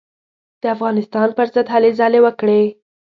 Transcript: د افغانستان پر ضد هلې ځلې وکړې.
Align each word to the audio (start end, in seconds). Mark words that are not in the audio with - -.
د 0.61 0.63
افغانستان 0.75 1.29
پر 1.37 1.45
ضد 1.53 1.67
هلې 1.73 1.91
ځلې 1.99 2.19
وکړې. 2.25 2.61